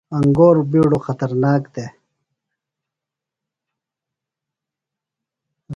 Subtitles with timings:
[0.17, 1.91] انگور بِیڈو خطرناک دےۡ۔